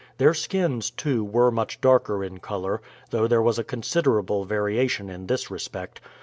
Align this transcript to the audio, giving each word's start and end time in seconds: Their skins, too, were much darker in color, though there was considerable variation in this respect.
Their 0.17 0.33
skins, 0.33 0.89
too, 0.89 1.23
were 1.23 1.51
much 1.51 1.79
darker 1.79 2.23
in 2.23 2.39
color, 2.39 2.81
though 3.11 3.27
there 3.27 3.39
was 3.39 3.59
considerable 3.67 4.45
variation 4.45 5.11
in 5.11 5.27
this 5.27 5.51
respect. 5.51 6.01